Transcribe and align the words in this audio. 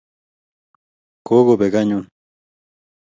Kokobek 1.27 1.73
anyun 1.81 2.05